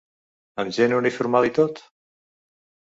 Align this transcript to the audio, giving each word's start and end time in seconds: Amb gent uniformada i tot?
Amb 0.63 0.73
gent 0.79 0.97
uniformada 1.01 1.51
i 1.51 1.55
tot? 1.61 1.87